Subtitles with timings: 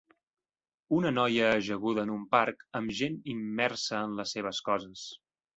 [0.99, 5.09] Una noia ajaguda en un parc amb gent immersa en les seves coses.